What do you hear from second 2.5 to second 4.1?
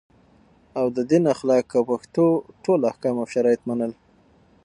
ټول احکام او شرایط منل